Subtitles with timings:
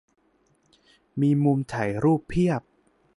[1.21, 2.61] มีมุมถ่ายรูปเพียบ